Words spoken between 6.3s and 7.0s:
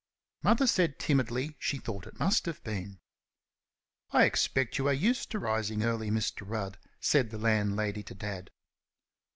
Rudd?"